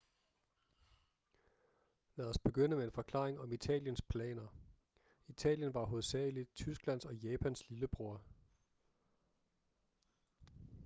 [2.15, 4.47] lad os begynde med en forklaring om italiens planer
[5.27, 8.21] italien var hovedsageligt tysklands og japans lillebror